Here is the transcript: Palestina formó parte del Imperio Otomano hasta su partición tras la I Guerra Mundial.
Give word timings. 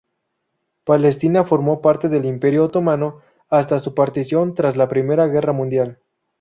Palestina 0.83 1.43
formó 1.43 1.79
parte 1.79 2.09
del 2.09 2.25
Imperio 2.25 2.63
Otomano 2.65 3.19
hasta 3.49 3.77
su 3.77 3.93
partición 3.93 4.55
tras 4.55 4.75
la 4.75 4.85
I 4.85 5.01
Guerra 5.03 5.53
Mundial. 5.53 5.99